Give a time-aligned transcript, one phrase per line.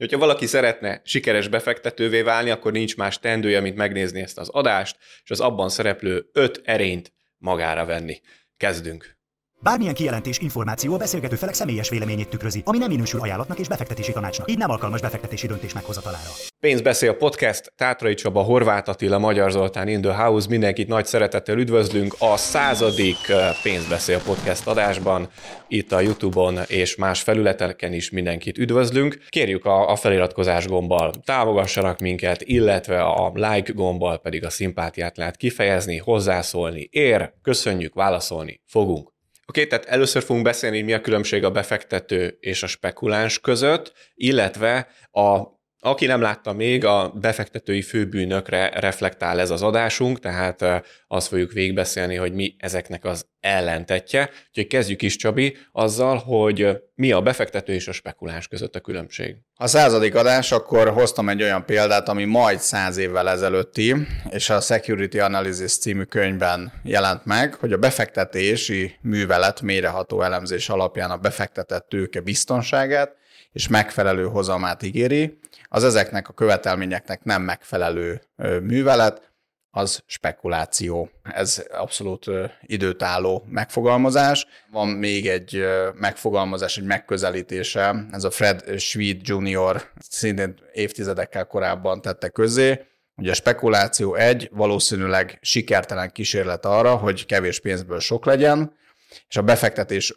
[0.00, 4.96] Hogyha valaki szeretne sikeres befektetővé válni, akkor nincs más tendője, mint megnézni ezt az adást,
[5.24, 8.20] és az abban szereplő öt erényt magára venni.
[8.56, 9.19] Kezdünk!
[9.62, 14.12] Bármilyen kijelentés, információ a beszélgető felek személyes véleményét tükrözi, ami nem minősül ajánlatnak és befektetési
[14.12, 16.28] tanácsnak, így nem alkalmas befektetési döntés meghozatalára.
[16.60, 22.14] Pénzbeszél podcast, Tátrai Csaba, Horváth Attila, Magyar Zoltán in the house, mindenkit nagy szeretettel üdvözlünk
[22.18, 23.16] a századik
[23.62, 25.28] Pénzbeszél podcast adásban,
[25.68, 29.18] itt a Youtube-on és más felületeken is mindenkit üdvözlünk.
[29.28, 35.36] Kérjük a, a feliratkozás gombbal támogassanak minket, illetve a like gombbal pedig a szimpátiát lehet
[35.36, 39.18] kifejezni, hozzászólni, ér, köszönjük, válaszolni fogunk.
[39.50, 43.38] Oké, okay, tehát először fogunk beszélni, hogy mi a különbség a befektető és a spekuláns
[43.40, 45.42] között, illetve a
[45.80, 50.64] aki nem látta még, a befektetői főbűnökre reflektál ez az adásunk, tehát
[51.08, 54.30] azt fogjuk végigbeszélni, hogy mi ezeknek az ellentetje.
[54.48, 59.36] Úgyhogy kezdjük is, Csabi, azzal, hogy mi a befektető és a spekuláns között a különbség.
[59.54, 63.94] A századik adás, akkor hoztam egy olyan példát, ami majd száz évvel ezelőtti,
[64.30, 71.10] és a Security Analysis című könyvben jelent meg, hogy a befektetési művelet méreható elemzés alapján
[71.10, 73.18] a befektetett tőke biztonságát
[73.52, 78.22] és megfelelő hozamát ígéri, az ezeknek a követelményeknek nem megfelelő
[78.62, 79.30] művelet,
[79.70, 81.10] az spekuláció.
[81.22, 82.26] Ez abszolút
[82.62, 84.46] időtálló megfogalmazás.
[84.70, 89.90] Van még egy megfogalmazás, egy megközelítése, ez a Fred Schweid Jr.
[89.98, 97.60] szintén évtizedekkel korábban tette közé, hogy a spekuláció egy valószínűleg sikertelen kísérlet arra, hogy kevés
[97.60, 98.78] pénzből sok legyen,
[99.28, 100.14] és a befektetés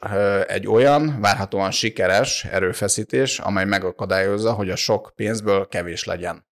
[0.47, 6.45] egy olyan, várhatóan sikeres erőfeszítés, amely megakadályozza, hogy a sok pénzből kevés legyen.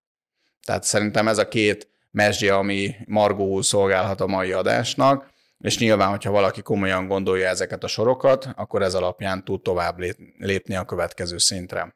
[0.65, 6.31] Tehát szerintem ez a két mesdje, ami margóul szolgálhat a mai adásnak, és nyilván, hogyha
[6.31, 9.99] valaki komolyan gondolja ezeket a sorokat, akkor ez alapján tud tovább
[10.37, 11.95] lépni a következő szintre.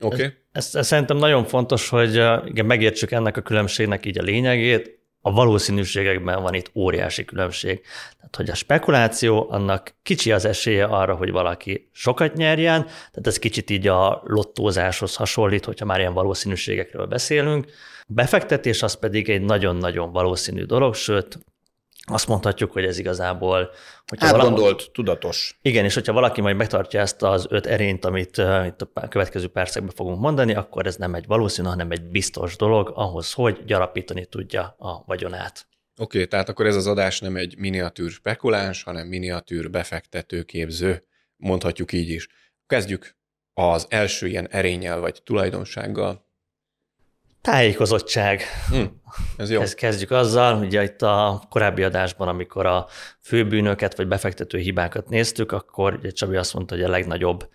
[0.00, 0.14] Oké.
[0.14, 0.26] Okay.
[0.52, 2.14] Ez, ez, ez szerintem nagyon fontos, hogy
[2.44, 7.80] igen, megértsük ennek a különbségnek így a lényegét a valószínűségekben van itt óriási különbség.
[8.16, 13.38] Tehát, hogy a spekuláció, annak kicsi az esélye arra, hogy valaki sokat nyerjen, tehát ez
[13.38, 17.66] kicsit így a lottózáshoz hasonlít, hogyha már ilyen valószínűségekről beszélünk.
[18.00, 21.38] A befektetés az pedig egy nagyon-nagyon valószínű dolog, sőt,
[22.08, 23.70] azt mondhatjuk, hogy ez igazából...
[24.16, 25.58] Átgondolt, valaki, tudatos.
[25.62, 29.48] Igen, és hogyha valaki majd megtartja ezt az öt erényt, amit uh, itt a következő
[29.48, 34.26] percekben fogunk mondani, akkor ez nem egy valószínű, hanem egy biztos dolog ahhoz, hogy gyarapítani
[34.26, 35.66] tudja a vagyonát.
[36.00, 41.04] Oké, okay, tehát akkor ez az adás nem egy miniatűr spekuláns, hanem miniatűr befektetőképző,
[41.36, 42.28] mondhatjuk így is.
[42.66, 43.16] Kezdjük
[43.54, 46.27] az első ilyen erényel vagy tulajdonsággal.
[47.40, 48.42] Tájékozottság.
[48.70, 48.84] Hm,
[49.36, 49.60] ez jó.
[49.60, 52.86] Ezt kezdjük azzal, ugye itt a korábbi adásban, amikor a
[53.20, 57.48] főbűnöket vagy befektető hibákat néztük, akkor ugye Csabi azt mondta, hogy a legnagyobb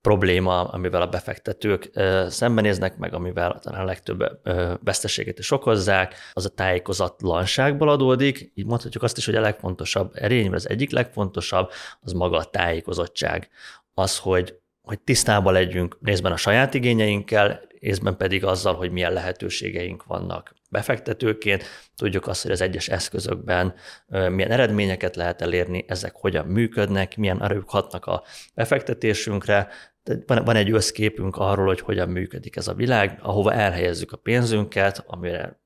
[0.00, 1.90] probléma, amivel a befektetők
[2.28, 4.40] szembenéznek, meg amivel a legtöbb
[4.84, 8.52] veszteséget is okozzák, az a tájékozatlanságból adódik.
[8.54, 11.70] Így mondhatjuk azt is, hogy a legfontosabb erény, az egyik legfontosabb,
[12.00, 13.48] az maga a tájékozottság.
[13.94, 20.04] Az, hogy hogy tisztában legyünk részben a saját igényeinkkel, részben pedig azzal, hogy milyen lehetőségeink
[20.04, 21.64] vannak befektetőként.
[21.96, 23.74] Tudjuk azt, hogy az egyes eszközökben
[24.06, 28.22] milyen eredményeket lehet elérni, ezek hogyan működnek, milyen erők hatnak a
[28.54, 29.68] befektetésünkre,
[30.26, 35.60] van, egy összképünk arról, hogy hogyan működik ez a világ, ahova elhelyezzük a pénzünket, amire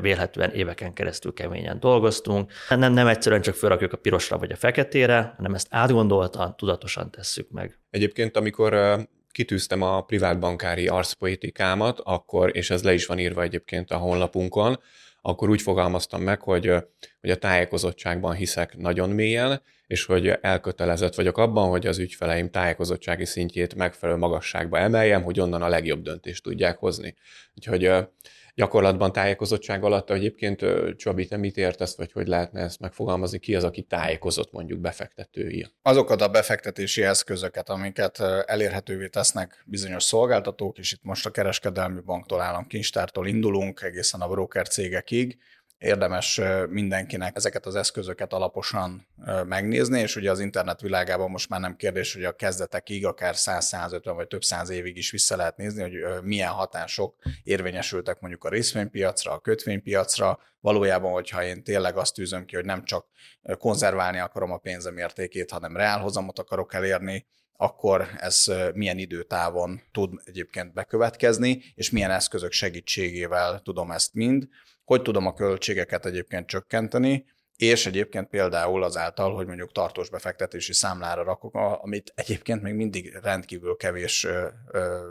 [0.00, 2.52] vélhetően éveken keresztül keményen dolgoztunk.
[2.68, 7.50] Nem, nem egyszerűen csak felrakjuk a pirosra vagy a feketére, hanem ezt átgondoltan, tudatosan tesszük
[7.50, 7.78] meg.
[7.90, 8.98] Egyébként, amikor
[9.30, 14.80] kitűztem a privátbankári arszpoétikámat, akkor, és ez le is van írva egyébként a honlapunkon,
[15.22, 16.72] akkor úgy fogalmaztam meg, hogy,
[17.20, 23.24] hogy a tájékozottságban hiszek nagyon mélyen, és hogy elkötelezett vagyok abban, hogy az ügyfeleim tájékozottsági
[23.24, 27.14] szintjét megfelelő magasságba emeljem, hogy onnan a legjobb döntést tudják hozni.
[27.54, 27.90] Úgyhogy
[28.58, 30.64] gyakorlatban tájékozottság alatt egyébként
[30.96, 35.66] Csabi, te mit értesz, vagy hogy lehetne ezt megfogalmazni, ki az, aki tájékozott mondjuk befektetői?
[35.82, 42.40] Azokat a befektetési eszközöket, amiket elérhetővé tesznek bizonyos szolgáltatók, és itt most a kereskedelmi banktól,
[42.40, 45.38] államkincstártól indulunk, egészen a broker cégekig,
[45.78, 49.06] érdemes mindenkinek ezeket az eszközöket alaposan
[49.44, 54.12] megnézni, és ugye az internet világában most már nem kérdés, hogy a kezdetekig, akár 100-150
[54.14, 59.32] vagy több száz évig is vissza lehet nézni, hogy milyen hatások érvényesültek mondjuk a részvénypiacra,
[59.32, 60.38] a kötvénypiacra.
[60.60, 63.06] Valójában, hogyha én tényleg azt tűzöm ki, hogy nem csak
[63.58, 68.44] konzerválni akarom a pénzem értékét, hanem reálhozamot akarok elérni, akkor ez
[68.74, 74.48] milyen időtávon tud egyébként bekövetkezni, és milyen eszközök segítségével tudom ezt mind
[74.88, 77.24] hogy tudom a költségeket egyébként csökkenteni,
[77.56, 83.76] és egyébként például azáltal, hogy mondjuk tartós befektetési számlára rakok, amit egyébként még mindig rendkívül
[83.76, 84.26] kevés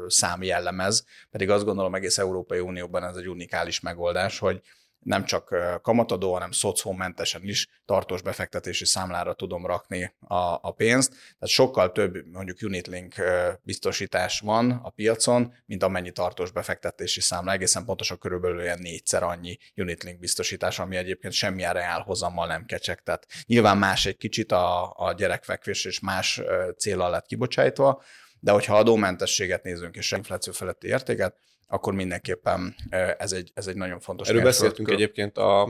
[0.08, 4.62] szám jellemez, pedig azt gondolom egész Európai Unióban ez egy unikális megoldás, hogy
[5.00, 11.10] nem csak kamatadó, hanem szocómentesen is tartós befektetési számlára tudom rakni a, a pénzt.
[11.10, 13.16] Tehát sokkal több mondjuk unitlink
[13.62, 17.52] biztosítás van a piacon, mint amennyi tartós befektetési számla.
[17.52, 23.04] Egészen pontosan körülbelül olyan négyszer annyi unitlink biztosítás, ami egyébként semmilyen reál hozammal nem kecsek.
[23.04, 26.42] Tehát nyilván más egy kicsit a, a gyerekfekvés és más
[26.78, 28.04] célral lett kibocsájtva,
[28.40, 31.36] de hogyha adómentességet nézünk és infláció feletti értéket,
[31.68, 32.76] akkor mindenképpen
[33.18, 35.70] ez egy, ez egy nagyon fontos Erről beszéltünk egyébként a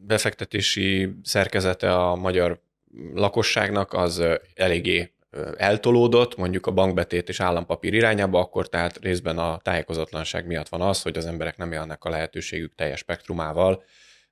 [0.00, 2.60] befektetési szerkezete a magyar
[3.14, 4.22] lakosságnak az
[4.54, 5.10] eléggé
[5.56, 11.02] eltolódott, mondjuk a bankbetét és állampapír irányába, akkor tehát részben a tájékozatlanság miatt van az,
[11.02, 13.84] hogy az emberek nem élnek a lehetőségük teljes spektrumával,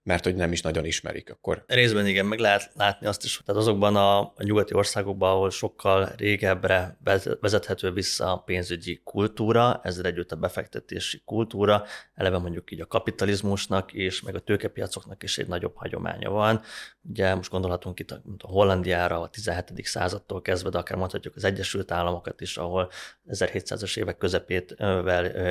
[0.05, 1.65] mert hogy nem is nagyon ismerik akkor.
[1.67, 6.99] Részben igen, meg lehet látni azt is, tehát azokban a, nyugati országokban, ahol sokkal régebbre
[7.41, 11.85] vezethető vissza a pénzügyi kultúra, ezzel együtt a befektetési kultúra,
[12.15, 16.61] eleve mondjuk így a kapitalizmusnak és meg a tőkepiacoknak is egy nagyobb hagyománya van.
[17.03, 19.85] Ugye most gondolhatunk itt a, a Hollandiára a 17.
[19.85, 22.91] századtól kezdve, de akár mondhatjuk az Egyesült Államokat is, ahol
[23.29, 24.77] 1700-as évek közepét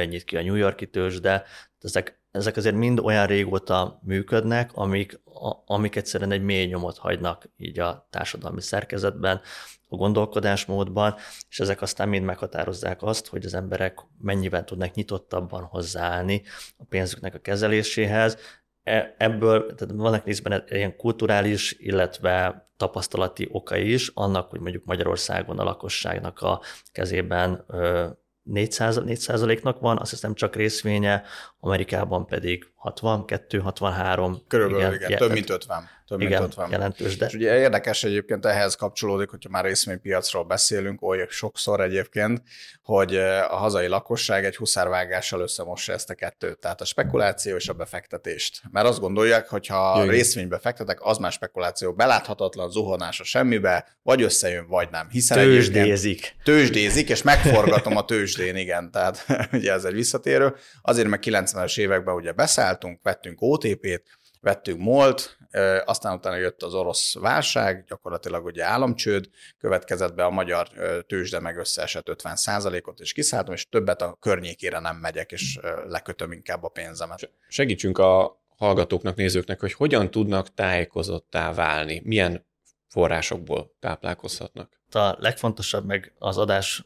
[0.06, 1.44] nyit ki a New Yorki tőzs, de
[1.82, 7.50] ezek ezek azért mind olyan régóta működnek, amik, a, amik egyszerűen egy mély nyomot hagynak
[7.58, 9.42] így a társadalmi szerkezetben,
[9.90, 11.16] a gondolkodásmódban,
[11.50, 16.42] és ezek aztán mind meghatározzák azt, hogy az emberek mennyivel tudnak nyitottabban hozzáállni
[16.78, 18.38] a pénzüknek a kezeléséhez.
[18.84, 25.60] E, ebből tehát vannak részben ilyen kulturális, illetve tapasztalati okai is annak, hogy mondjuk Magyarországon
[25.60, 27.66] a lakosságnak a kezében
[28.52, 31.24] 4% nak van, azt hiszem csak részvénye,
[31.64, 34.44] Amerikában pedig 62, 63.
[34.48, 35.90] Körülbelül igen, igen több mint 50.
[36.08, 36.72] Több igen, mint 50.
[36.72, 37.18] jelentős.
[37.18, 37.26] De...
[37.26, 42.42] És ugye érdekes egyébként ehhez kapcsolódik, hogyha már részvénypiacról beszélünk, oly sokszor egyébként,
[42.84, 43.16] hogy
[43.50, 48.62] a hazai lakosság egy huszárvágással összemossa ezt a kettőt, tehát a spekuláció és a befektetést.
[48.72, 54.22] Mert azt gondolják, hogy ha részvénybe fektetek, az már spekuláció, beláthatatlan zuhanás a semmibe, vagy
[54.22, 55.08] összejön, vagy nem.
[55.10, 56.36] Hiszen tőzsdézik.
[56.44, 58.92] Tőzsdézik, és megforgatom a tőzsdén, igen.
[58.92, 60.56] Tehát ugye ez egy visszatérő.
[60.82, 61.20] Azért meg
[61.54, 64.04] 90-es években ugye beszálltunk, vettünk OTP-t,
[64.42, 65.38] vettünk MOLT,
[65.86, 70.68] aztán utána jött az orosz válság, gyakorlatilag ugye államcsőd, következett be a magyar
[71.08, 72.38] tőzsde meg összeesett 50
[72.84, 77.30] ot és kiszálltam, és többet a környékére nem megyek, és lekötöm inkább a pénzemet.
[77.48, 82.46] Segítsünk a hallgatóknak, nézőknek, hogy hogyan tudnak tájékozottá válni, milyen
[82.88, 86.86] forrásokból táplálkozhatnak a legfontosabb meg az adás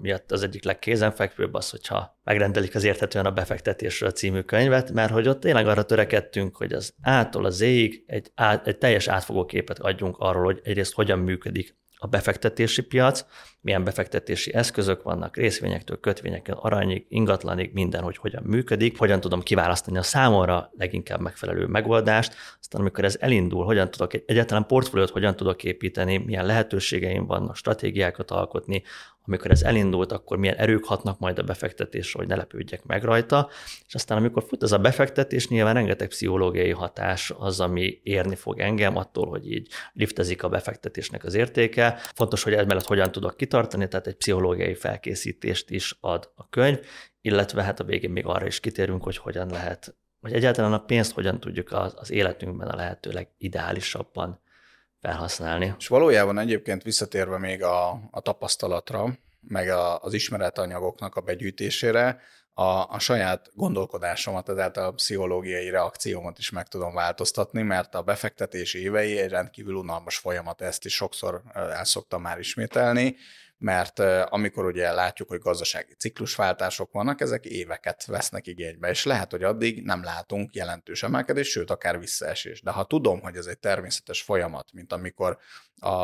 [0.00, 5.28] miatt az egyik legkézenfekvőbb az, hogyha megrendelik az érthetően a befektetésről című könyvet, mert hogy
[5.28, 8.32] ott tényleg arra törekedtünk, hogy az ától az éig egy,
[8.64, 13.24] egy teljes átfogó képet adjunk arról, hogy egyrészt hogyan működik a befektetési piac,
[13.60, 19.98] milyen befektetési eszközök vannak, részvényektől, kötvényekkel, aranyig, ingatlanig, minden, hogy hogyan működik, hogyan tudom kiválasztani
[19.98, 25.64] a számomra leginkább megfelelő megoldást, aztán amikor ez elindul, hogyan tudok egyáltalán portfóliót hogyan tudok
[25.64, 28.82] építeni, milyen lehetőségeim vannak, stratégiákat alkotni,
[29.28, 33.48] amikor ez elindult, akkor milyen erők hatnak majd a befektetésre, hogy ne lepődjek meg rajta,
[33.86, 38.60] és aztán amikor fut ez a befektetés, nyilván rengeteg pszichológiai hatás az, ami érni fog
[38.60, 41.98] engem attól, hogy így liftezik a befektetésnek az értéke.
[42.14, 46.78] Fontos, hogy emellett hogyan tudok kitartani, tehát egy pszichológiai felkészítést is ad a könyv,
[47.20, 51.12] illetve hát a végén még arra is kitérünk, hogy hogyan lehet, vagy egyáltalán a pénzt
[51.12, 54.40] hogyan tudjuk az, az életünkben a lehetőleg ideálisabban
[55.00, 55.74] felhasználni.
[55.78, 62.20] És valójában egyébként visszatérve még a, a tapasztalatra, meg a, az ismeretanyagoknak a begyűjtésére,
[62.54, 68.82] a, a saját gondolkodásomat, tehát a pszichológiai reakciómat is meg tudom változtatni, mert a befektetési
[68.82, 73.16] évei egy rendkívül unalmas folyamat, ezt is sokszor el szoktam már ismételni,
[73.58, 79.42] mert amikor ugye látjuk, hogy gazdasági ciklusváltások vannak, ezek éveket vesznek igénybe, és lehet, hogy
[79.42, 82.62] addig nem látunk jelentős emelkedés, sőt, akár visszaesés.
[82.62, 85.38] De ha tudom, hogy ez egy természetes folyamat, mint amikor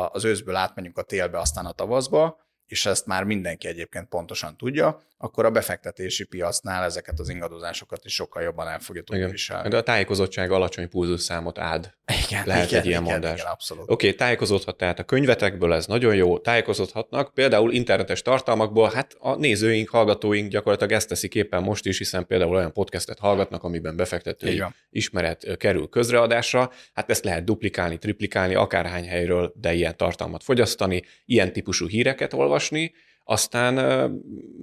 [0.07, 5.01] az őszből átmenjünk a télbe, aztán a tavaszba, és ezt már mindenki egyébként pontosan tudja,
[5.17, 9.69] akkor a befektetési piacnál ezeket az ingadozásokat is sokkal jobban el fogja tudni viselni.
[9.69, 11.93] De a tájékozottság alacsony pulzusszámot ád.
[12.27, 13.39] Igen, Lehet igen, egy ilyen igen, mondás.
[13.39, 13.83] Igen, abszolút.
[13.83, 19.35] Oké, okay, tájékozódhat tehát a könyvetekből, ez nagyon jó, tájékozódhatnak, például internetes tartalmakból, hát a
[19.35, 24.63] nézőink, hallgatóink gyakorlatilag ezt teszik éppen most is, hiszen például olyan podcastet hallgatnak, amiben befektetői
[24.89, 31.53] ismeret kerül közreadásra, hát ezt lehet duplikálni, triplikálni, akárhány helyről, de ilyen tartalmat fogyasztani, ilyen
[31.53, 32.93] típusú híreket olvasni,
[33.27, 34.09] aztán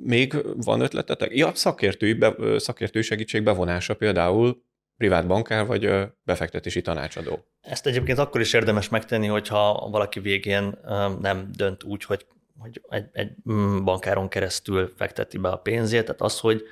[0.04, 1.36] még van ötletetek?
[1.36, 4.62] Ja, szakértői, be, szakértői segítség bevonása például
[4.96, 5.90] privát bankár vagy
[6.24, 7.44] befektetési tanácsadó.
[7.60, 10.78] Ezt egyébként akkor is érdemes megtenni, hogyha valaki végén
[11.20, 12.26] nem dönt úgy, hogy,
[12.58, 16.62] hogy egy, egy mm, bankáron keresztül fekteti be a pénzét, tehát az, hogy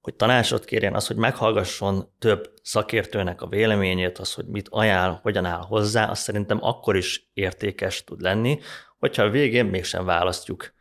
[0.00, 5.44] hogy tanácsot kérjen, az, hogy meghallgasson több szakértőnek a véleményét, az, hogy mit ajánl, hogyan
[5.44, 8.58] áll hozzá, az szerintem akkor is értékes tud lenni,
[8.98, 10.72] hogyha a végén mégsem választjuk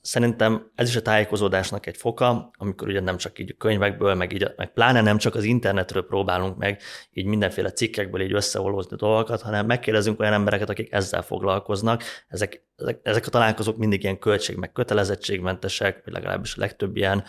[0.00, 4.52] Szerintem ez is a tájékozódásnak egy foka, amikor ugye nem csak így könyvekből, meg, így,
[4.56, 6.80] meg pláne nem csak az internetről próbálunk meg
[7.12, 12.02] így mindenféle cikkekből így összeolózni dolgokat, hanem megkérdezünk olyan embereket, akik ezzel foglalkoznak.
[12.28, 17.24] Ezek, ezek, ezek a találkozók mindig ilyen költség meg kötelezettségmentesek, vagy legalábbis a legtöbb ilyen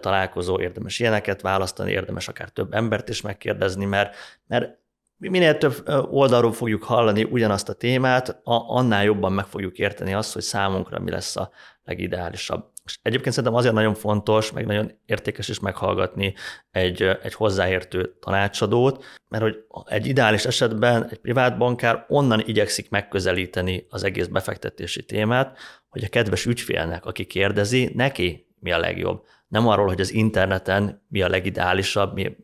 [0.00, 4.16] találkozó érdemes ilyeneket választani, érdemes akár több embert is megkérdezni, mert,
[4.46, 4.82] mert
[5.16, 10.42] minél több oldalról fogjuk hallani ugyanazt a témát, annál jobban meg fogjuk érteni azt, hogy
[10.42, 11.50] számunkra mi lesz a
[11.84, 12.72] legideálisabb.
[12.84, 16.34] És egyébként szerintem azért nagyon fontos, meg nagyon értékes is meghallgatni
[16.70, 19.56] egy, egy hozzáértő tanácsadót, mert hogy
[19.86, 26.08] egy ideális esetben egy privát bankár onnan igyekszik megközelíteni az egész befektetési témát, hogy a
[26.08, 29.24] kedves ügyfélnek, aki kérdezi, neki mi a legjobb.
[29.48, 32.36] Nem arról, hogy az interneten mi a legideálisabb, mi,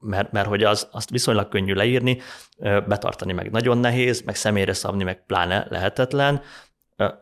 [0.00, 2.20] mert, mert hogy az, azt viszonylag könnyű leírni,
[2.58, 6.42] betartani meg nagyon nehéz, meg személyre szabni meg pláne lehetetlen.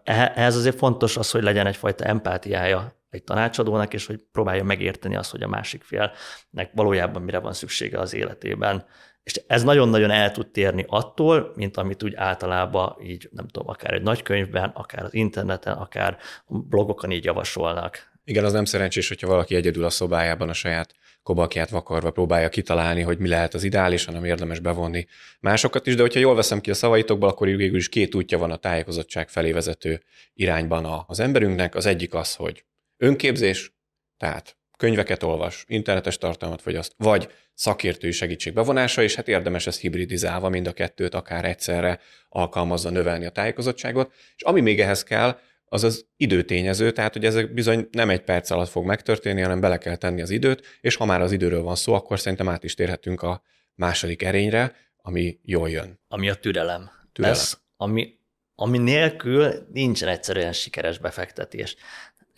[0.05, 5.31] Ehhez azért fontos az, hogy legyen egyfajta empátiája egy tanácsadónak, és hogy próbálja megérteni azt,
[5.31, 8.85] hogy a másik félnek valójában mire van szüksége az életében.
[9.23, 13.95] És ez nagyon-nagyon el tud térni attól, mint amit úgy általában így, nem tudom, akár
[13.95, 16.17] egy nagykönyvben, akár az interneten, akár
[16.47, 18.13] blogokon így javasolnak.
[18.25, 20.95] Igen, az nem szerencsés, hogyha valaki egyedül a szobájában a saját
[21.29, 25.07] kobakját vakarva próbálja kitalálni, hogy mi lehet az ideális, hanem érdemes bevonni
[25.41, 28.51] másokat is, de hogyha jól veszem ki a szavaitokból, akkor végül is két útja van
[28.51, 30.03] a tájékozottság felé vezető
[30.35, 31.75] irányban az emberünknek.
[31.75, 32.65] Az egyik az, hogy
[32.97, 33.73] önképzés,
[34.17, 40.49] tehát könyveket olvas, internetes tartalmat fogyaszt, vagy szakértői segítség bevonása, és hát érdemes ezt hibridizálva
[40.49, 44.13] mind a kettőt akár egyszerre alkalmazza növelni a tájékozottságot.
[44.37, 48.51] És ami még ehhez kell, az az időtényező, tehát hogy ezek bizony nem egy perc
[48.51, 51.75] alatt fog megtörténni, hanem bele kell tenni az időt, és ha már az időről van
[51.75, 53.43] szó, akkor szerintem át is térhetünk a
[53.75, 56.01] második erényre, ami jól jön.
[56.09, 56.91] Ami a türelem.
[57.13, 57.37] türelem.
[57.37, 58.19] Ez, ami,
[58.55, 61.77] ami nélkül nincsen egyszerűen sikeres befektetés.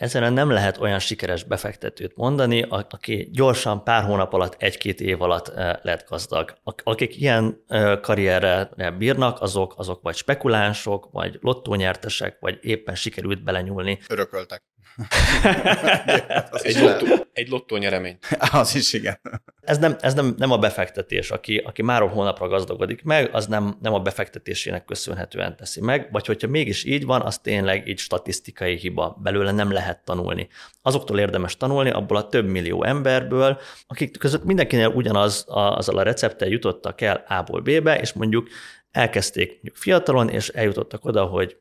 [0.00, 5.48] Ezen nem lehet olyan sikeres befektetőt mondani, aki gyorsan pár hónap alatt, egy-két év alatt
[5.48, 6.54] eh, lett gazdag.
[6.62, 13.98] Akik ilyen eh, karrierre bírnak, azok, azok vagy spekulánsok, vagy lottónyertesek, vagy éppen sikerült belenyúlni.
[14.08, 14.62] Örököltek.
[16.62, 18.18] egy, lottó, egy lottó nyeremény.
[18.52, 19.20] Az is igen.
[19.60, 21.30] Ez nem, ez nem, nem a befektetés.
[21.30, 26.26] Aki, aki már hónapra gazdagodik meg, az nem, nem a befektetésének köszönhetően teszi meg, vagy
[26.26, 29.18] hogyha mégis így van, az tényleg így statisztikai hiba.
[29.22, 30.48] Belőle nem lehet tanulni.
[30.82, 36.02] Azoktól érdemes tanulni, abból a több millió emberből, akik között mindenkinél ugyanaz a, azzal a
[36.02, 38.48] recepttel jutottak el A-ból B-be, és mondjuk
[38.90, 41.56] elkezdték fiatalon, és eljutottak oda, hogy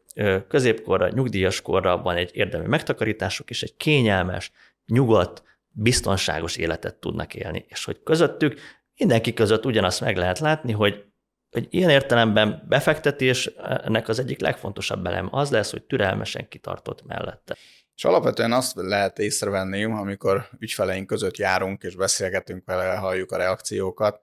[0.48, 4.51] középkorra, nyugdíjas korra van egy érdemi megtakarításuk, és egy kényelmes,
[4.86, 7.66] nyugodt, biztonságos életet tudnak élni.
[7.68, 8.60] És hogy közöttük,
[8.98, 11.04] mindenki között ugyanazt meg lehet látni, hogy
[11.51, 17.58] hogy ilyen értelemben befektetésnek az egyik legfontosabb elem az lesz, hogy türelmesen kitartott mellette.
[17.96, 24.22] És alapvetően azt lehet észrevenni, amikor ügyfeleink között járunk és beszélgetünk vele, halljuk a reakciókat,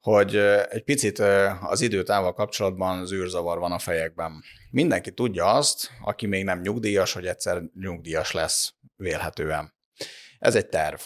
[0.00, 0.36] hogy
[0.70, 1.18] egy picit
[1.60, 4.42] az időtával kapcsolatban zűrzavar van a fejekben.
[4.70, 9.74] Mindenki tudja azt, aki még nem nyugdíjas, hogy egyszer nyugdíjas lesz vélhetően.
[10.38, 11.00] Ez egy terv.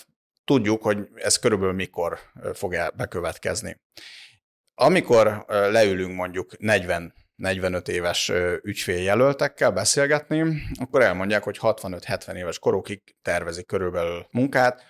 [0.44, 2.18] Tudjuk, hogy ez körülbelül mikor
[2.52, 3.80] fog bekövetkezni.
[4.74, 8.32] Amikor leülünk mondjuk 40 45 éves
[8.62, 14.82] ügyféljelöltekkel beszélgetni, akkor elmondják, hogy 65-70 éves korukig tervezik körülbelül munkát,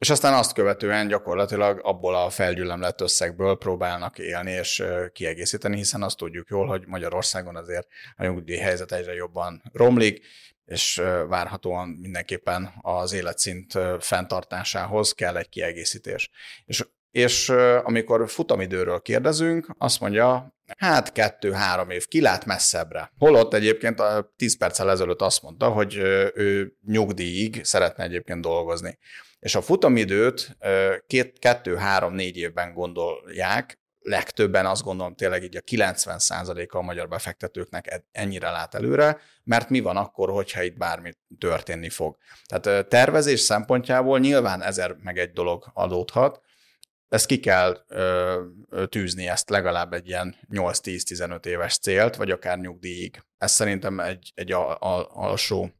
[0.00, 6.16] és aztán azt követően gyakorlatilag abból a felgyülemlett összegből próbálnak élni és kiegészíteni, hiszen azt
[6.16, 10.26] tudjuk jól, hogy Magyarországon azért a nyugdíj helyzet egyre jobban romlik,
[10.64, 16.30] és várhatóan mindenképpen az életszint fenntartásához kell egy kiegészítés.
[16.64, 17.48] És és
[17.82, 23.12] amikor futamidőről kérdezünk, azt mondja, hát kettő-három év, kilát messzebbre.
[23.18, 25.94] Holott egyébként a 10 perccel ezelőtt azt mondta, hogy
[26.34, 28.98] ő nyugdíjig szeretne egyébként dolgozni.
[29.40, 30.56] És a futamidőt
[31.06, 37.08] két, kettő, három, négy évben gondolják, legtöbben azt gondolom tényleg így a 90%-a a magyar
[37.08, 42.16] befektetőknek ennyire lát előre, mert mi van akkor, hogyha itt bármi történni fog.
[42.46, 46.40] Tehát tervezés szempontjából nyilván ezer meg egy dolog adódhat,
[47.08, 48.42] ezt ki kell ö,
[48.88, 53.22] tűzni, ezt legalább egy ilyen 8-10-15 éves célt, vagy akár nyugdíjig.
[53.38, 54.78] Ez szerintem egy, egy a,
[55.12, 55.70] alsó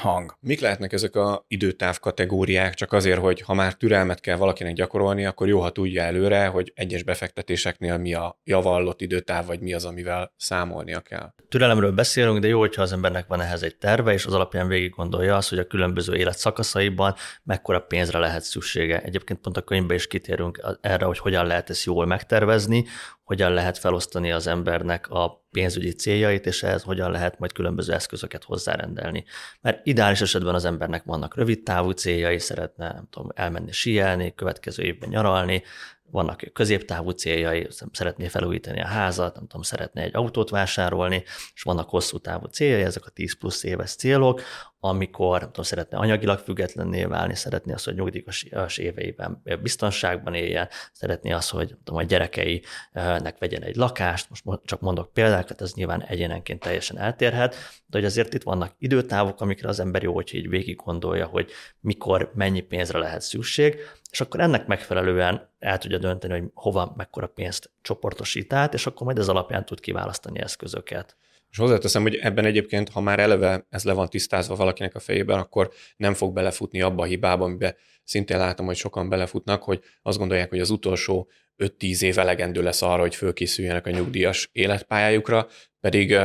[0.00, 0.36] hang.
[0.40, 5.24] Mik lehetnek ezek a időtáv kategóriák, csak azért, hogy ha már türelmet kell valakinek gyakorolni,
[5.24, 9.84] akkor jó, ha tudja előre, hogy egyes befektetéseknél mi a javallott időtáv, vagy mi az,
[9.84, 11.32] amivel számolnia kell.
[11.48, 14.90] Türelemről beszélünk, de jó, hogyha az embernek van ehhez egy terve, és az alapján végig
[14.90, 19.00] gondolja azt, hogy a különböző életszakaszaiban mekkora pénzre lehet szüksége.
[19.02, 22.84] Egyébként pont a könyvben is kitérünk erre, hogy hogyan lehet ezt jól megtervezni,
[23.24, 28.44] hogyan lehet felosztani az embernek a pénzügyi céljait, és ehhez hogyan lehet majd különböző eszközöket
[28.44, 29.24] hozzárendelni.
[29.60, 34.82] Mert ideális esetben az embernek vannak rövid távú céljai, szeretne nem tudom, elmenni síelni, következő
[34.82, 35.62] évben nyaralni,
[36.10, 41.22] vannak középtávú céljai, szeretné felújítani a házat, nem tudom, szeretné egy autót vásárolni,
[41.54, 44.40] és vannak hosszú távú céljai, ezek a 10 plusz éves célok,
[44.84, 51.50] amikor tudom, szeretne anyagilag függetlenné válni, szeretné azt, hogy nyugdíjas éveiben biztonságban éljen, szeretné azt,
[51.50, 56.98] hogy tudom, a gyerekeinek vegyen egy lakást, most csak mondok példákat, ez nyilván egyénenként teljesen
[56.98, 57.54] eltérhet,
[57.86, 61.50] de hogy azért itt vannak időtávok, amikre az ember jó, hogy így végig gondolja, hogy
[61.80, 63.76] mikor, mennyi pénzre lehet szükség,
[64.10, 69.06] és akkor ennek megfelelően el tudja dönteni, hogy hova, mekkora pénzt csoportosít át, és akkor
[69.06, 71.16] majd ez alapján tud kiválasztani eszközöket.
[71.54, 75.38] És hozzáteszem, hogy ebben egyébként, ha már eleve ez le van tisztázva valakinek a fejében,
[75.38, 80.18] akkor nem fog belefutni abba a hibába, amiben szintén látom, hogy sokan belefutnak, hogy azt
[80.18, 85.46] gondolják, hogy az utolsó 5-10 év elegendő lesz arra, hogy fölkészüljenek a nyugdíjas életpályájukra,
[85.80, 86.16] pedig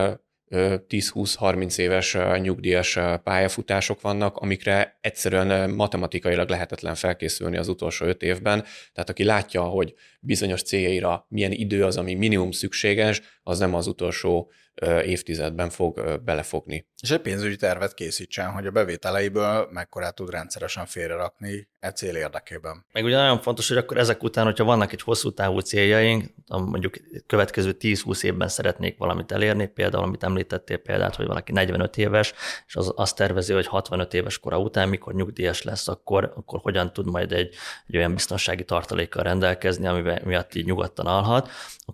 [0.51, 8.63] 10-20-30 éves nyugdíjas pályafutások vannak, amikre egyszerűen matematikailag lehetetlen felkészülni az utolsó öt évben.
[8.93, 13.87] Tehát aki látja, hogy bizonyos céljaira milyen idő az, ami minimum szükséges, az nem az
[13.87, 14.51] utolsó
[15.03, 16.85] évtizedben fog belefogni.
[17.01, 22.85] És egy pénzügyi tervet készítsen, hogy a bevételeiből mekkorát tud rendszeresen félrerakni e cél érdekében.
[22.91, 26.25] Meg ugye nagyon fontos, hogy akkor ezek után, hogyha vannak egy hosszú távú céljaink,
[26.57, 26.93] mondjuk
[27.27, 32.33] következő 10-20 évben szeretnék valamit elérni, például amit említettél példát, hogy valaki 45 éves,
[32.67, 36.93] és az, azt tervezi, hogy 65 éves kora után, mikor nyugdíjas lesz, akkor, akkor hogyan
[36.93, 37.55] tud majd egy,
[37.87, 41.49] egy olyan biztonsági tartalékkal rendelkezni, amivel miatt így nyugodtan alhat.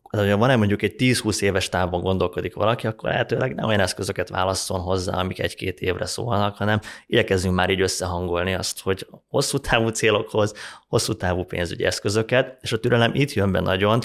[0.09, 4.79] Ha van-e mondjuk egy 10-20 éves távon gondolkodik valaki, akkor lehetőleg nem olyan eszközöket válasszon
[4.79, 10.53] hozzá, amik egy-két évre szólnak, hanem igyekezzünk már így összehangolni azt, hogy hosszú távú célokhoz,
[10.87, 14.01] hosszú távú pénzügyi eszközöket, és a türelem itt jön be nagyon,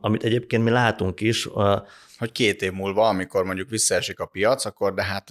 [0.00, 1.48] amit egyébként mi látunk is,
[2.18, 5.30] hogy két év múlva, amikor mondjuk visszaesik a piac, akkor de hát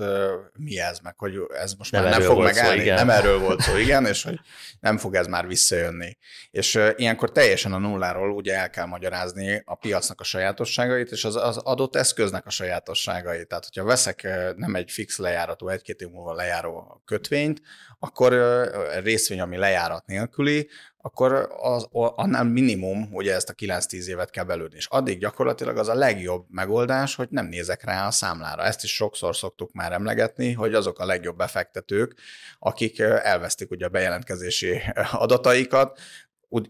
[0.58, 2.88] mi ez meg, hogy ez most nem már nem fog megállni.
[2.88, 4.40] Szó, nem erről volt szó, igen, és hogy
[4.80, 6.18] nem fog ez már visszajönni.
[6.52, 11.36] És ilyenkor teljesen a nulláról ugye el kell magyarázni a piacnak a sajátosságait, és az,
[11.36, 13.48] az adott eszköznek a sajátosságait.
[13.48, 17.62] Tehát, hogyha veszek nem egy fix lejáratú, egy-két év múlva lejáró kötvényt,
[18.00, 18.34] akkor
[19.04, 20.70] részvény, ami lejárat nélküli,
[21.02, 24.76] akkor az, annál minimum ugye ezt a 9-10 évet kell belőni.
[24.76, 28.64] És addig gyakorlatilag az a legjobb megoldás, hogy nem nézek rá a számlára.
[28.64, 32.20] Ezt is sokszor szoktuk már emlegetni, hogy azok a legjobb befektetők,
[32.60, 34.82] akik elvesztik ugye a bejelentkezési
[35.12, 36.00] adataikat,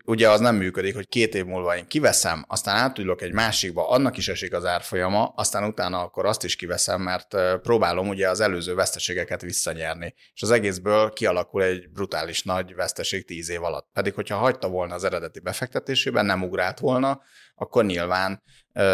[0.05, 4.17] ugye az nem működik, hogy két év múlva én kiveszem, aztán átülök egy másikba, annak
[4.17, 8.75] is esik az árfolyama, aztán utána akkor azt is kiveszem, mert próbálom ugye az előző
[8.75, 10.13] veszteségeket visszanyerni.
[10.33, 13.89] És az egészből kialakul egy brutális nagy veszteség tíz év alatt.
[13.93, 17.21] Pedig, hogyha hagyta volna az eredeti befektetésében, nem ugrált volna,
[17.55, 18.43] akkor nyilván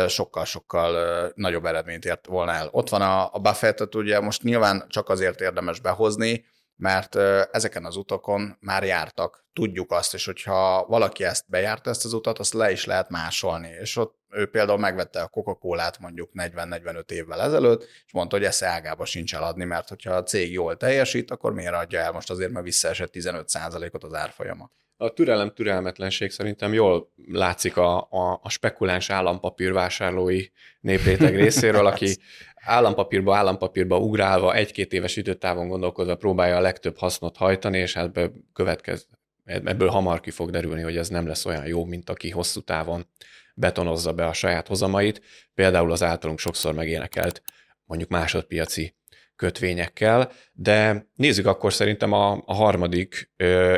[0.07, 2.67] sokkal-sokkal nagyobb eredményt ért volna el.
[2.71, 7.15] Ott van a, Buffettet, ugye most nyilván csak azért érdemes behozni, mert
[7.51, 12.39] ezeken az utakon már jártak, tudjuk azt, és hogyha valaki ezt bejárta ezt az utat,
[12.39, 13.69] azt le is lehet másolni.
[13.69, 18.63] És ott ő például megvette a Coca-Colát mondjuk 40-45 évvel ezelőtt, és mondta, hogy ezt
[18.63, 22.51] ágába sincs eladni, mert hogyha a cég jól teljesít, akkor miért adja el most azért,
[22.51, 24.71] mert visszaesett 15%-ot az árfolyama.
[24.97, 30.45] A türelem türelmetlenség szerintem jól látszik a, a, a spekuláns állampapírvásárlói
[30.79, 32.15] népréteg részéről, aki
[32.55, 39.07] állampapírba, állampapírba ugrálva, egy-két éves időtávon gondolkodva próbálja a legtöbb hasznot hajtani, és hát következ,
[39.45, 43.07] ebből hamar ki fog derülni, hogy ez nem lesz olyan jó, mint aki hosszú távon
[43.55, 45.21] betonozza be a saját hozamait,
[45.53, 47.41] például az általunk sokszor megénekelt
[47.85, 48.95] mondjuk másodpiaci
[49.35, 53.31] kötvényekkel, de nézzük akkor szerintem a, a harmadik,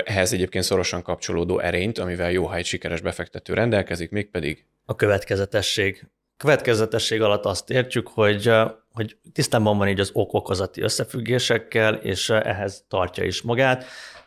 [0.03, 6.07] ehhez egyébként szorosan kapcsolódó erényt, amivel jó, egy sikeres befektető rendelkezik, mégpedig a következetesség.
[6.37, 8.51] Következetesség alatt azt értjük, hogy,
[8.91, 13.85] hogy tisztában van így az ok-okozati összefüggésekkel, és ehhez tartja is magát.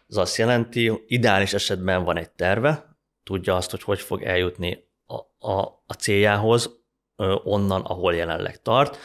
[0.09, 5.49] Ez azt jelenti, ideális esetben van egy terve, tudja azt, hogy hogy fog eljutni a,
[5.51, 6.79] a, a céljához,
[7.45, 8.99] onnan, ahol jelenleg tart.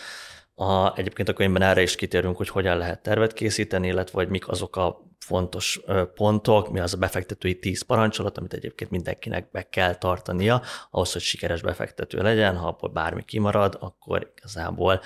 [0.55, 4.47] A, egyébként a könyvben erre is kitérünk, hogy hogyan lehet tervet készíteni, illetve hogy mik
[4.47, 5.81] azok a fontos
[6.13, 11.21] pontok, mi az a befektetői tíz parancsolat, amit egyébként mindenkinek be kell tartania, ahhoz, hogy
[11.21, 15.01] sikeres befektető legyen, ha abból bármi kimarad, akkor igazából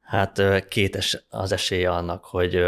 [0.00, 2.64] hát két es, az esélye annak, hogy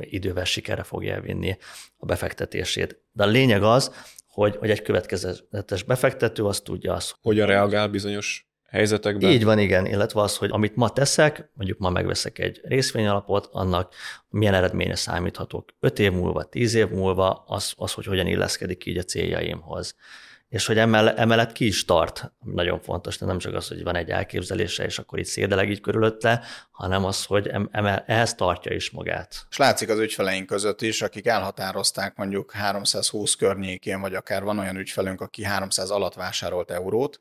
[0.00, 1.56] idővel sikerre fogja elvinni
[1.96, 3.00] a befektetését.
[3.12, 3.94] De a lényeg az,
[4.26, 7.16] hogy, hogy egy következetes befektető azt tudja azt.
[7.22, 9.30] Hogyan reagál bizonyos helyzetekben?
[9.30, 13.94] Így van, igen, illetve az, hogy amit ma teszek, mondjuk ma megveszek egy részvényalapot, annak
[14.28, 18.98] milyen eredménye számíthatok 5 év múlva, 10 év múlva, az, az hogy hogyan illeszkedik így
[18.98, 19.94] a céljaimhoz
[20.48, 23.96] és hogy emellett, emellett ki is tart, nagyon fontos, de nem csak az, hogy van
[23.96, 28.90] egy elképzelése, és akkor itt szédeleg így körülötte, hanem az, hogy emel, ehhez tartja is
[28.90, 29.46] magát.
[29.50, 34.76] És látszik az ügyfeleink között is, akik elhatározták mondjuk 320 környékén, vagy akár van olyan
[34.76, 37.20] ügyfelünk, aki 300 alatt vásárolt eurót,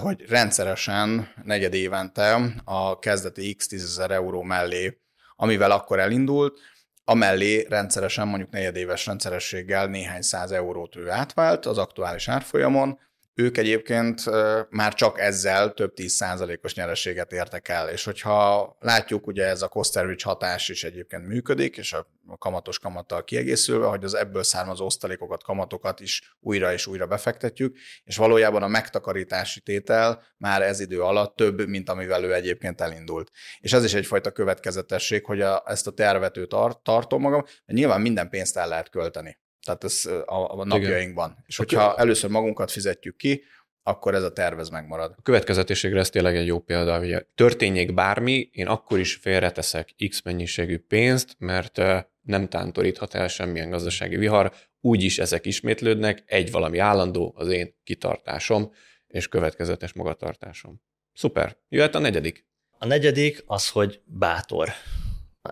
[0.00, 5.00] hogy rendszeresen negyed évente a kezdeti x 10 euró mellé,
[5.36, 6.58] amivel akkor elindult,
[7.04, 12.98] amellé rendszeresen, mondjuk negyedéves rendszerességgel néhány száz eurót ő átvált az aktuális árfolyamon,
[13.34, 14.22] ők egyébként
[14.70, 19.68] már csak ezzel több tíz százalékos nyereséget értek el, és hogyha látjuk, ugye ez a
[19.68, 22.06] cost hatás is egyébként működik, és a
[22.38, 28.16] kamatos kamattal kiegészülve, hogy az ebből származó osztalékokat, kamatokat is újra és újra befektetjük, és
[28.16, 33.30] valójában a megtakarítási tétel már ez idő alatt több, mint amivel ő egyébként elindult.
[33.60, 38.28] És ez is egyfajta következetesség, hogy a, ezt a tervető tart, tartom magam, nyilván minden
[38.28, 39.40] pénzt el lehet költeni.
[39.64, 41.30] Tehát ez a, a napjainkban.
[41.30, 41.44] Igen.
[41.46, 43.42] És hogyha először magunkat fizetjük ki,
[43.82, 45.14] akkor ez a tervez megmarad.
[45.16, 50.22] A következetességre ez tényleg egy jó példa, hogy történjék bármi, én akkor is félreteszek X
[50.22, 51.76] mennyiségű pénzt, mert
[52.22, 58.72] nem tántoríthat el semmilyen gazdasági vihar, úgyis ezek ismétlődnek, egy valami állandó, az én kitartásom
[59.06, 60.80] és következetes magatartásom.
[61.12, 61.56] Szuper.
[61.68, 62.46] Jöhet a negyedik.
[62.78, 64.68] A negyedik az, hogy bátor.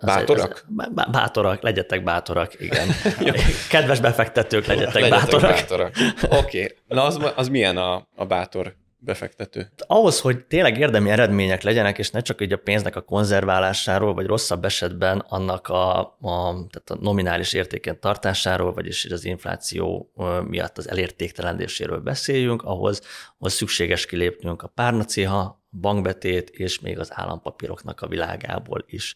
[0.01, 0.65] Bátorak?
[0.77, 2.87] Ez, bátorak, legyetek bátorak, igen.
[3.69, 5.51] Kedves befektetők, legyetek, legyetek bátorak.
[5.51, 5.93] bátorak.
[6.23, 6.77] Oké, okay.
[6.87, 9.71] na az, az milyen a, a bátor befektető?
[9.87, 14.25] Ahhoz, hogy tényleg érdemi eredmények legyenek, és ne csak így a pénznek a konzerválásáról, vagy
[14.25, 20.11] rosszabb esetben annak a, a, tehát a nominális értéken tartásáról, vagyis az infláció
[20.47, 23.01] miatt az elértéktelendéséről beszéljünk, ahhoz,
[23.37, 29.15] ahhoz szükséges kilépnünk a párnacéha, bankbetét és még az állampapíroknak a világából is.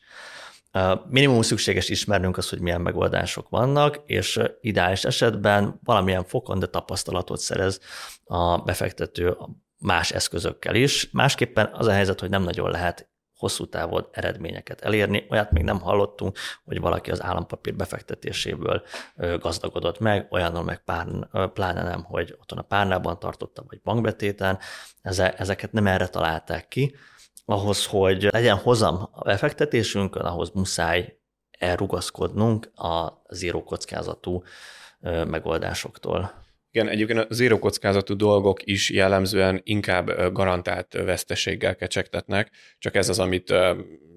[1.09, 7.39] Minimum szükséges ismernünk az, hogy milyen megoldások vannak, és ideális esetben valamilyen fokon, de tapasztalatot
[7.39, 7.79] szerez
[8.23, 9.37] a befektető
[9.77, 11.09] más eszközökkel is.
[11.11, 15.25] Másképpen az a helyzet, hogy nem nagyon lehet hosszú távon eredményeket elérni.
[15.29, 18.83] Olyat még nem hallottunk, hogy valaki az állampapír befektetéséből
[19.39, 21.07] gazdagodott meg, olyanon meg pár,
[21.53, 24.59] pláne nem, hogy otthon a párnában tartotta, vagy bankbetéten.
[25.01, 26.95] Ezeket nem erre találták ki,
[27.45, 31.17] ahhoz, hogy legyen hozam a befektetésünkön, ahhoz muszáj
[31.59, 34.43] elrugaszkodnunk a zéró kockázatú
[35.27, 36.43] megoldásoktól.
[36.71, 43.19] Igen, egyébként a zéró kockázatú dolgok is jellemzően inkább garantált veszteséggel kecsegtetnek, csak ez az,
[43.19, 43.53] amit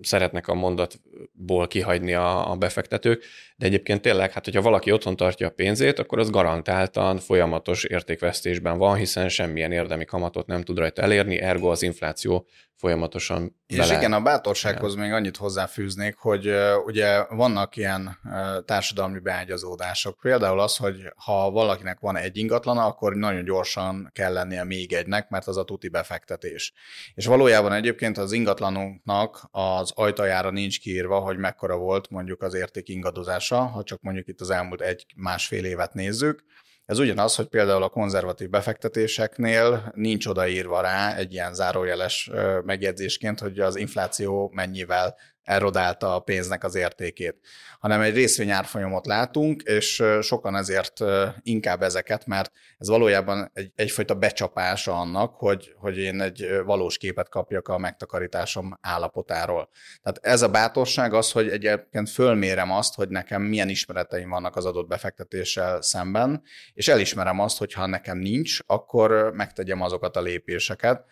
[0.02, 3.24] szeretnek a mondatból kihagyni a, befektetők,
[3.56, 8.78] de egyébként tényleg, hát hogyha valaki otthon tartja a pénzét, akkor az garantáltan folyamatos értékvesztésben
[8.78, 12.46] van, hiszen semmilyen érdemi kamatot nem tud rajta elérni, ergo az infláció
[12.78, 13.96] folyamatosan És bele...
[13.96, 18.18] igen, a bátorsághoz még annyit hozzáfűznék, hogy ugye vannak ilyen
[18.64, 20.18] társadalmi beágyazódások.
[20.20, 25.28] Például az, hogy ha valakinek van egy ingatlana, akkor nagyon gyorsan kell lennie még egynek,
[25.28, 26.72] mert az a tuti befektetés.
[27.14, 32.88] És valójában egyébként az ingatlanunknak az ajtajára nincs kiírva, hogy mekkora volt mondjuk az érték
[32.88, 36.44] ingadozása, ha csak mondjuk itt az elmúlt egy-másfél évet nézzük,
[36.88, 42.30] ez ugyanaz, hogy például a konzervatív befektetéseknél nincs odaírva rá egy ilyen zárójeles
[42.64, 45.16] megjegyzésként, hogy az infláció mennyivel
[45.48, 47.36] erodálta a pénznek az értékét,
[47.80, 51.00] hanem egy részvényárfolyamot látunk, és sokan ezért
[51.42, 57.28] inkább ezeket, mert ez valójában egy, egyfajta becsapása annak, hogy, hogy én egy valós képet
[57.28, 59.68] kapjak a megtakarításom állapotáról.
[60.02, 64.64] Tehát ez a bátorság az, hogy egyébként fölmérem azt, hogy nekem milyen ismereteim vannak az
[64.64, 71.04] adott befektetéssel szemben, és elismerem azt, hogy ha nekem nincs, akkor megtegyem azokat a lépéseket,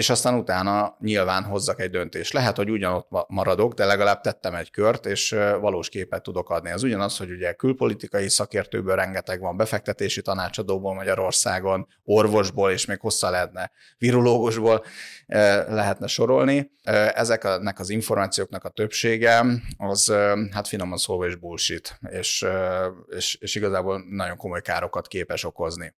[0.00, 2.32] és aztán utána nyilván hozzak egy döntést.
[2.32, 6.70] Lehet, hogy ugyanott maradok, de legalább tettem egy kört, és valós képet tudok adni.
[6.70, 13.30] Az ugyanaz, hogy ugye külpolitikai szakértőből rengeteg van, befektetési tanácsadóból Magyarországon, orvosból, és még hossza
[13.30, 14.84] lehetne, virológusból
[15.68, 16.70] lehetne sorolni.
[17.14, 19.44] Ezeknek az információknak a többsége
[19.76, 20.12] az
[20.50, 22.46] hát finoman szólva is bullshit, és,
[23.16, 25.94] és, és igazából nagyon komoly károkat képes okozni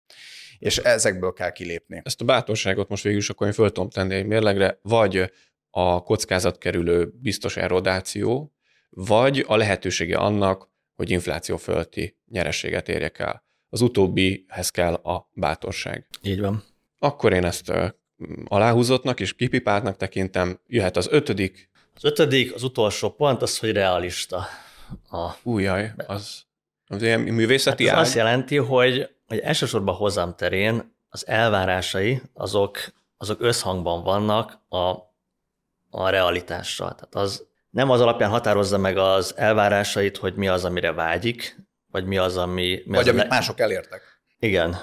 [0.62, 2.00] és ezekből kell kilépni.
[2.04, 5.32] Ezt a bátorságot most végül is akkor én föl tudom tenni egy mérlegre, vagy
[5.70, 8.52] a kockázat kerülő biztos erodáció,
[8.90, 13.44] vagy a lehetősége annak, hogy infláció fölti nyereséget érjek el.
[13.68, 16.06] Az utóbbihez kell a bátorság.
[16.22, 16.64] Így van.
[16.98, 17.72] Akkor én ezt
[18.44, 20.60] aláhúzottnak és kipipáltnak tekintem.
[20.66, 21.70] Jöhet az ötödik.
[21.94, 24.46] Az ötödik, az utolsó pont az, hogy realista
[25.10, 25.30] a...
[25.42, 26.42] Újjaj, az,
[26.86, 28.04] az ilyen művészeti hát ez ág?
[28.06, 32.78] azt jelenti, hogy, hogy elsősorban hozzám terén az elvárásai azok,
[33.16, 34.94] azok összhangban vannak a,
[35.90, 36.94] a realitással.
[36.94, 41.56] Tehát az nem az alapján határozza meg az elvárásait, hogy mi az, amire vágyik,
[41.86, 42.82] vagy mi az, ami...
[42.84, 44.02] Mi Vagy az, amit le- mások elértek.
[44.38, 44.76] Igen,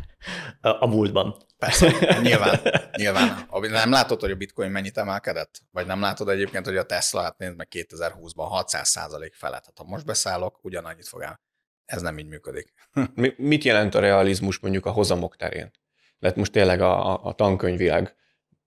[0.60, 1.36] a múltban.
[1.58, 2.60] Persze, nyilván,
[2.96, 3.46] nyilván.
[3.60, 5.60] Nem látod, hogy a bitcoin mennyit emelkedett?
[5.70, 9.64] Vagy nem látod egyébként, hogy a Tesla, hát nézd meg 2020-ban 600 százalék felett.
[9.64, 11.40] Hát ha most beszállok, ugyanannyit fog el.
[11.86, 12.72] Ez nem így működik.
[13.14, 15.70] Mi- Mit jelent a realizmus mondjuk a hozamok terén?
[16.18, 18.14] Lehet most tényleg a, a, a tankönyvileg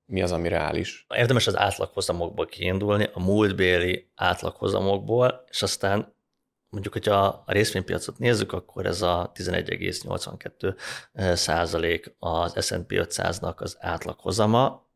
[0.06, 1.06] mi az, ami reális?
[1.16, 6.16] Érdemes az átlaghozamokból kiindulni, a múltbéli átlaghozamokból, és aztán
[6.70, 14.88] mondjuk, hogyha a részvénypiacot nézzük, akkor ez a 11,82 százalék az S&P 500-nak az átlaghozama,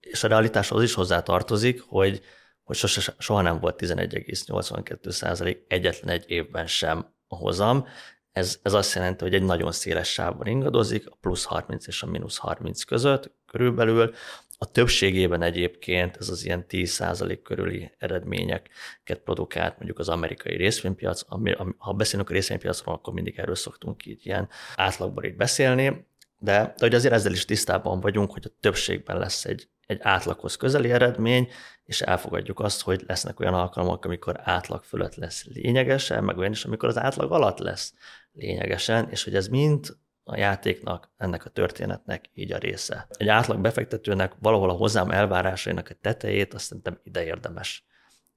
[0.00, 2.22] és a realitáshoz is hozzá tartozik, hogy,
[2.62, 7.86] hogy sose, soha nem volt 11,82 százalék egyetlen egy évben sem a hozam.
[8.32, 12.06] Ez, ez azt jelenti, hogy egy nagyon széles sávban ingadozik, a plusz 30 és a
[12.06, 14.14] mínusz 30 között körülbelül.
[14.60, 21.22] A többségében egyébként ez az ilyen 10% körüli eredményeket produkált mondjuk az amerikai részvénypiac.
[21.26, 26.06] Ami, ami, ha beszélünk a részvénypiacról, akkor mindig erről szoktunk így ilyen átlagban így beszélni,
[26.38, 30.56] de, de hogy azért ezzel is tisztában vagyunk, hogy a többségben lesz egy, egy átlaghoz
[30.56, 31.48] közeli eredmény,
[31.84, 36.64] és elfogadjuk azt, hogy lesznek olyan alkalmak, amikor átlag fölött lesz lényegesen, meg olyan is,
[36.64, 37.94] amikor az átlag alatt lesz
[38.32, 43.06] lényegesen, és hogy ez mind a játéknak, ennek a történetnek így a része.
[43.10, 47.86] Egy átlag befektetőnek valahol a hozzám elvárásainak a tetejét azt szerintem ide érdemes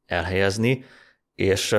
[0.05, 0.85] elhelyezni,
[1.35, 1.75] és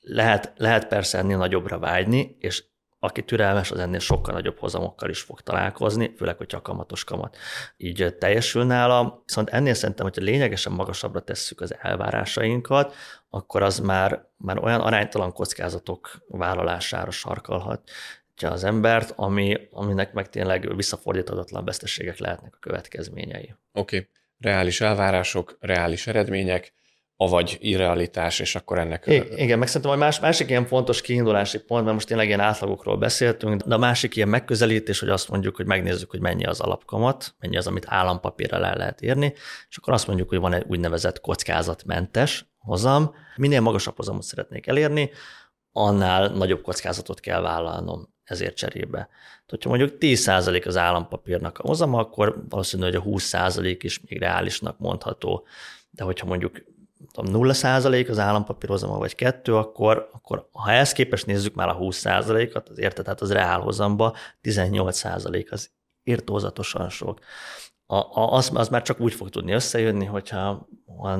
[0.00, 2.64] lehet, lehet persze ennél nagyobbra vágyni, és
[3.04, 7.36] aki türelmes, az ennél sokkal nagyobb hozamokkal is fog találkozni, főleg, hogyha a kamatos kamat
[7.76, 9.22] így teljesül nála.
[9.26, 12.94] Viszont ennél szerintem, hogyha lényegesen magasabbra tesszük az elvárásainkat,
[13.30, 17.90] akkor az már, már olyan aránytalan kockázatok vállalására sarkalhat
[18.42, 23.54] az embert, ami, aminek meg tényleg visszafordíthatatlan veszteségek lehetnek a következményei.
[23.72, 24.08] Oké, okay.
[24.38, 26.72] reális elvárások, reális eredmények,
[27.16, 29.06] avagy irrealitás, és akkor ennek...
[29.06, 32.40] I- igen, meg szerintem a más, másik ilyen fontos kiindulási pont, mert most tényleg ilyen
[32.40, 36.60] átlagokról beszéltünk, de a másik ilyen megközelítés, hogy azt mondjuk, hogy megnézzük, hogy mennyi az
[36.60, 39.32] alapkamat, mennyi az, amit állampapírral el lehet érni,
[39.68, 43.14] és akkor azt mondjuk, hogy van egy úgynevezett kockázatmentes hozam.
[43.36, 45.10] Minél magasabb hozamot szeretnék elérni,
[45.72, 48.98] annál nagyobb kockázatot kell vállalnom ezért cserébe.
[48.98, 54.18] Tehát, hogyha mondjuk 10% az állampapírnak a hozama, akkor valószínű, hogy a 20% is még
[54.18, 55.46] reálisnak mondható.
[55.90, 56.62] De hogyha mondjuk
[57.12, 61.78] tudom, 0% az állampapír hozama, vagy 2, akkor, akkor ha ezt képest nézzük már a
[61.78, 65.70] 20%-at, az érted, tehát az reál hozamba 18% az
[66.02, 67.18] irtózatosan sok.
[67.86, 70.68] A, a, az, az már csak úgy fog tudni összejönni, hogyha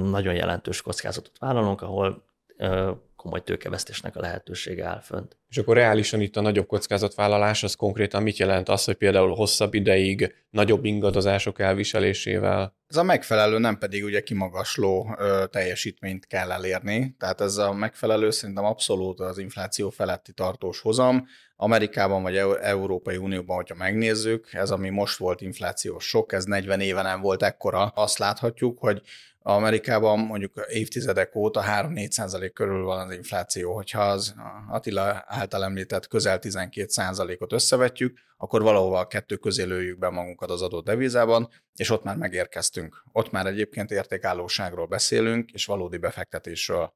[0.02, 2.24] nagyon jelentős kockázatot vállalunk, ahol
[2.56, 2.90] ö,
[3.24, 5.36] komoly tőkevesztésnek a lehetősége áll fönt.
[5.48, 9.74] És akkor reálisan itt a nagyobb kockázatvállalás, az konkrétan mit jelent az, hogy például hosszabb
[9.74, 12.76] ideig nagyobb ingadozások elviselésével?
[12.88, 17.14] Ez a megfelelő, nem pedig ugye kimagasló ö, teljesítményt kell elérni.
[17.18, 21.26] Tehát ez a megfelelő szerintem abszolút az infláció feletti tartós hozam.
[21.56, 27.02] Amerikában vagy Európai Unióban, hogyha megnézzük, ez ami most volt inflációs sok, ez 40 éve
[27.02, 27.84] nem volt ekkora.
[27.84, 29.02] Azt láthatjuk, hogy
[29.46, 33.74] Amerikában mondjuk évtizedek óta 3-4 százalék körül van az infláció.
[33.74, 34.34] Hogyha az
[34.68, 40.50] Attila által említett közel 12 százalékot összevetjük, akkor valahova a kettő közé lőjük be magunkat
[40.50, 43.04] az adott devizában, és ott már megérkeztünk.
[43.12, 46.92] Ott már egyébként értékállóságról beszélünk, és valódi befektetésről.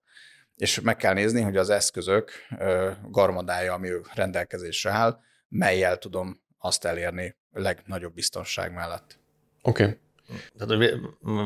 [0.56, 2.30] És meg kell nézni, hogy az eszközök
[3.10, 9.18] garmadája, ami rendelkezésre áll, melyel tudom azt elérni legnagyobb biztonság mellett.
[9.62, 9.82] Oké.
[9.82, 9.98] Okay.
[10.56, 10.98] Tehát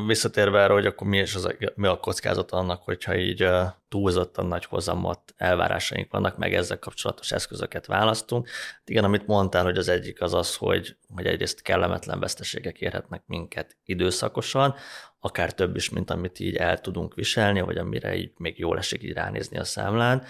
[0.05, 3.49] visszatérve erre, hogy akkor mi, is az, mi a kockázat annak, hogyha így
[3.89, 8.47] túlzottan nagy hozamot elvárásaink vannak, meg ezzel kapcsolatos eszközöket választunk.
[8.49, 13.23] Hát igen, amit mondtál, hogy az egyik az az, hogy, hogy egyrészt kellemetlen veszteségek érhetnek
[13.25, 14.75] minket időszakosan,
[15.19, 19.03] akár több is, mint amit így el tudunk viselni, vagy amire így még jól esik
[19.03, 20.23] így ránézni a számlán.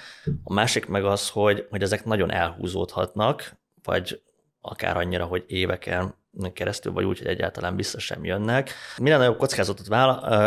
[0.44, 4.22] A másik meg az, hogy, hogy ezek nagyon elhúzódhatnak, vagy
[4.62, 6.16] akár annyira, hogy éveken
[6.54, 8.72] keresztül, vagy úgy, hogy egyáltalán vissza sem jönnek.
[8.98, 9.88] Minden nagyobb kockázatot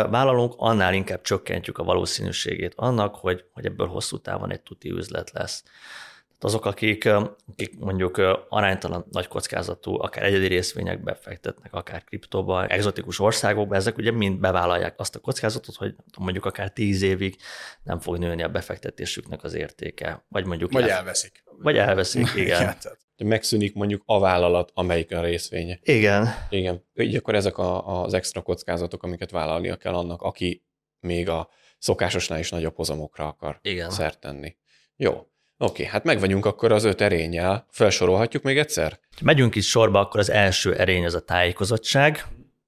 [0.09, 5.31] vállalunk, annál inkább csökkentjük a valószínűségét annak, hogy, hogy ebből hosszú távon egy tuti üzlet
[5.31, 5.63] lesz.
[6.39, 7.05] Azok, akik,
[7.51, 8.17] akik mondjuk
[8.49, 14.99] aránytalan nagy kockázatú, akár egyedi részvényekbe fektetnek, akár kriptóba, exotikus országokba, ezek ugye mind bevállalják
[14.99, 17.35] azt a kockázatot, hogy mondjuk akár tíz évig
[17.83, 20.25] nem fog nőni a befektetésüknek az értéke.
[20.29, 20.71] Vagy mondjuk...
[20.71, 21.43] Vagy elveszik.
[21.59, 22.77] Vagy elveszik, igen
[23.23, 25.79] megszűnik mondjuk a vállalat, amelyik a részvénye.
[25.81, 26.27] Igen.
[26.49, 26.83] Igen.
[26.93, 30.63] Így akkor ezek a, az extra kockázatok, amiket vállalnia kell annak, aki
[30.99, 33.89] még a szokásosnál is nagyobb hozamokra akar Igen.
[33.89, 34.55] szert tenni.
[34.95, 35.27] Jó.
[35.59, 37.65] Oké, hát meg vagyunk akkor az öt erényel.
[37.69, 38.99] Felsorolhatjuk még egyszer?
[39.17, 42.25] Ha megyünk itt sorba, akkor az első erény az a tájékozottság,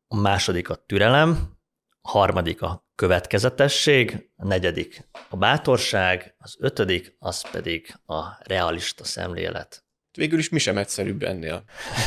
[0.08, 1.58] a második a türelem,
[2.02, 9.84] a harmadik a következetesség, a negyedik a bátorság, az ötödik az pedig a realista szemlélet.
[10.18, 11.64] Végül is mi sem egyszerűbb ennél.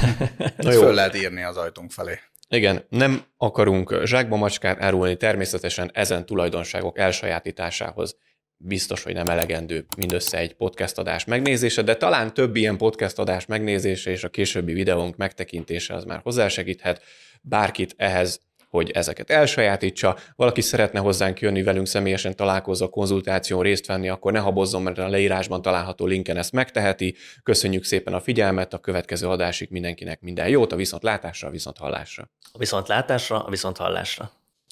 [0.56, 2.18] Na jó, föl lehet írni az ajtunk felé.
[2.48, 8.16] igen, nem akarunk zsákba macskát árulni, természetesen ezen tulajdonságok elsajátításához
[8.64, 13.46] biztos, hogy nem elegendő mindössze egy podcast adás megnézése, de talán több ilyen podcast adás
[13.46, 17.02] megnézése és a későbbi videónk megtekintése az már hozzásegíthet
[17.42, 20.16] bárkit ehhez, hogy ezeket elsajátítsa.
[20.36, 25.08] Valaki szeretne hozzánk jönni, velünk személyesen találkozó konzultáción részt venni, akkor ne habozzon, mert a
[25.08, 27.16] leírásban található linken ezt megteheti.
[27.42, 32.30] Köszönjük szépen a figyelmet, a következő adásig mindenkinek minden jót, a viszontlátásra, a viszont hallásra.
[32.52, 34.30] A viszontlátásra, a viszonthallásra.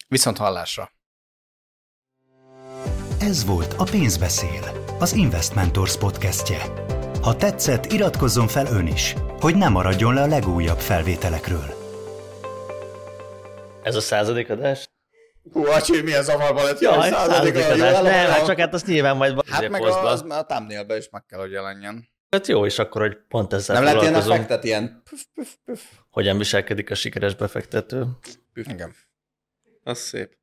[0.08, 0.92] Viszont hallásra.
[3.30, 6.58] Ez volt a Pénzbeszél, az Investmentors podcastje.
[7.22, 11.74] Ha tetszett, iratkozzon fel ön is, hogy ne maradjon le a legújabb felvételekről.
[13.82, 14.88] Ez a századik adás?
[15.52, 16.80] Hú, acsi, milyen zavarba lett.
[16.80, 18.02] Jaj, Jaj, századik századik adás.
[18.02, 20.08] Nem, hát csak hát azt nyilván majd Hát meg posztba.
[20.08, 22.08] az, a thumbnailbe is meg kell, hogy jelenjen.
[22.30, 25.82] Hát jó is akkor, hogy pont ezzel Nem lehet ilyen effektet, ilyen püf, püf, püf.
[26.10, 28.06] Hogyan viselkedik a sikeres befektető.
[28.54, 28.94] Igen.
[29.82, 30.38] Az szép.